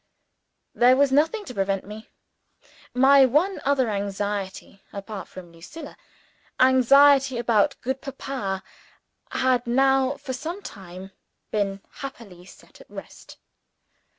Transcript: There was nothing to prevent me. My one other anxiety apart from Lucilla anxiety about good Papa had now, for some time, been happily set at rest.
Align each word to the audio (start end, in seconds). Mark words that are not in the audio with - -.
There 0.73 0.97
was 0.97 1.11
nothing 1.11 1.45
to 1.45 1.53
prevent 1.53 1.85
me. 1.85 2.09
My 2.91 3.23
one 3.27 3.61
other 3.63 3.87
anxiety 3.87 4.81
apart 4.91 5.27
from 5.27 5.51
Lucilla 5.51 5.95
anxiety 6.59 7.37
about 7.37 7.79
good 7.81 8.01
Papa 8.01 8.63
had 9.29 9.67
now, 9.67 10.17
for 10.17 10.33
some 10.33 10.63
time, 10.63 11.11
been 11.51 11.81
happily 11.87 12.45
set 12.45 12.81
at 12.81 12.89
rest. 12.89 13.37